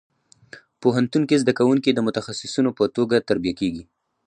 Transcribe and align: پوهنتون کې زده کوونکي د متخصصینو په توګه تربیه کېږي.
پوهنتون 0.81 1.23
کې 1.29 1.41
زده 1.43 1.53
کوونکي 1.59 1.89
د 1.93 1.99
متخصصینو 2.07 2.69
په 2.79 2.83
توګه 2.95 3.25
تربیه 3.29 3.53
کېږي. 3.61 3.83